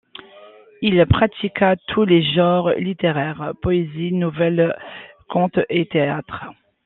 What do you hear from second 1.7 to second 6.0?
tous les genres littéraires: poésie, nouvelle, conte et